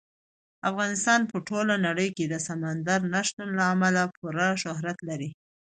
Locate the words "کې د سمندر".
2.17-2.99